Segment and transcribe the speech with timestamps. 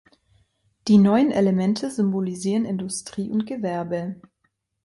[0.87, 4.15] Die neuen Elemente symbolisieren Industrie und Gewerbe.